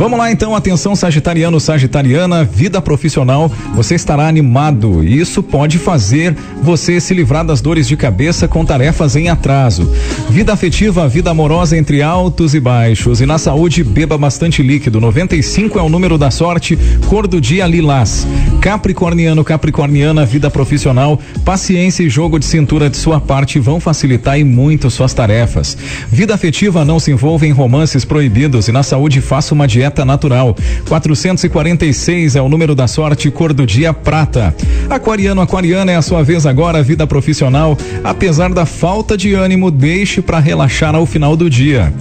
Vamos 0.00 0.18
lá 0.18 0.32
então, 0.32 0.56
atenção 0.56 0.96
Sagitariano, 0.96 1.60
Sagitariana, 1.60 2.42
vida 2.42 2.80
profissional, 2.80 3.52
você 3.74 3.94
estará 3.94 4.26
animado 4.26 5.04
e 5.04 5.20
isso 5.20 5.42
pode 5.42 5.76
fazer 5.76 6.34
você 6.62 6.98
se 6.98 7.12
livrar 7.12 7.44
das 7.44 7.60
dores 7.60 7.86
de 7.86 7.98
cabeça 7.98 8.48
com 8.48 8.64
tarefas 8.64 9.14
em 9.14 9.28
atraso. 9.28 9.94
Vida 10.30 10.54
afetiva, 10.54 11.06
vida 11.06 11.30
amorosa 11.30 11.76
entre 11.76 12.00
altos 12.00 12.54
e 12.54 12.60
baixos 12.60 13.20
e 13.20 13.26
na 13.26 13.36
saúde 13.36 13.84
beba 13.84 14.16
bastante 14.16 14.62
líquido. 14.62 15.02
95 15.02 15.78
é 15.78 15.82
o 15.82 15.90
número 15.90 16.16
da 16.16 16.30
sorte, 16.30 16.78
cor 17.06 17.26
do 17.26 17.38
dia 17.38 17.66
lilás. 17.66 18.26
Capricorniano, 18.62 19.44
Capricorniana, 19.44 20.24
vida 20.24 20.48
profissional, 20.48 21.20
paciência 21.44 22.02
e 22.02 22.08
jogo 22.08 22.38
de 22.38 22.46
cintura 22.46 22.88
de 22.88 22.96
sua 22.96 23.20
parte 23.20 23.58
vão 23.58 23.78
facilitar 23.78 24.40
e 24.40 24.44
muito 24.44 24.88
suas 24.88 25.12
tarefas. 25.12 25.76
Vida 26.08 26.34
afetiva 26.34 26.86
não 26.86 26.98
se 26.98 27.10
envolve 27.10 27.46
em 27.46 27.52
romances 27.52 28.02
proibidos 28.02 28.66
e 28.66 28.72
na 28.72 28.82
saúde 28.82 29.20
faça 29.20 29.52
uma 29.52 29.68
dieta 29.90 30.04
natural. 30.04 30.56
446 30.88 32.36
é 32.36 32.42
o 32.42 32.48
número 32.48 32.74
da 32.74 32.86
sorte, 32.86 33.30
cor 33.30 33.52
do 33.52 33.66
dia 33.66 33.92
prata. 33.92 34.54
Aquariano, 34.88 35.40
Aquariana 35.40 35.92
é 35.92 35.96
a 35.96 36.02
sua 36.02 36.22
vez 36.22 36.46
agora, 36.46 36.82
vida 36.82 37.06
profissional. 37.06 37.76
Apesar 38.04 38.52
da 38.52 38.64
falta 38.64 39.16
de 39.16 39.34
ânimo, 39.34 39.70
deixe 39.70 40.22
para 40.22 40.38
relaxar 40.38 40.94
ao 40.94 41.04
final 41.04 41.36
do 41.36 41.50
dia. 41.50 41.92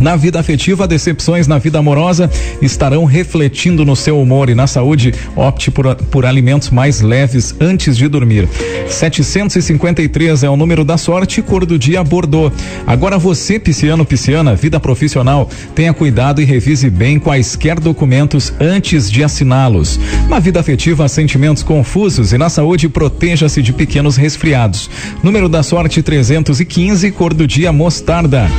Na 0.00 0.14
vida 0.14 0.38
afetiva, 0.38 0.86
decepções 0.86 1.46
na 1.46 1.58
vida 1.58 1.78
amorosa 1.78 2.30
estarão 2.60 3.04
refletindo 3.04 3.84
no 3.84 3.96
seu 3.96 4.20
humor 4.20 4.48
e 4.50 4.54
na 4.54 4.66
saúde. 4.66 5.14
Opte 5.34 5.70
por, 5.70 5.94
por 5.94 6.26
alimentos 6.26 6.70
mais 6.70 7.00
leves 7.00 7.54
antes 7.60 7.96
de 7.96 8.06
dormir. 8.08 8.48
753 8.88 10.42
é 10.42 10.50
o 10.50 10.56
número 10.56 10.84
da 10.84 10.98
sorte, 10.98 11.40
cor 11.40 11.64
do 11.64 11.78
dia 11.78 12.04
Bordeaux. 12.04 12.54
Agora 12.86 13.18
você, 13.18 13.58
pisciano, 13.58 14.04
pisciana, 14.04 14.54
vida 14.54 14.78
profissional, 14.78 15.48
tenha 15.74 15.92
cuidado 15.94 16.42
e 16.42 16.44
revise 16.44 16.90
bem 16.90 17.18
quaisquer 17.18 17.80
documentos 17.80 18.52
antes 18.60 19.10
de 19.10 19.24
assiná-los. 19.24 19.98
Na 20.28 20.38
vida 20.38 20.60
afetiva, 20.60 21.08
sentimentos 21.08 21.62
confusos 21.62 22.32
e 22.32 22.38
na 22.38 22.48
saúde, 22.48 22.88
proteja-se 22.88 23.62
de 23.62 23.72
pequenos 23.72 24.16
resfriados. 24.16 24.90
Número 25.22 25.48
da 25.48 25.62
sorte 25.62 26.02
315, 26.02 27.10
cor 27.12 27.32
do 27.32 27.46
dia 27.46 27.72
mostarda. 27.72 28.50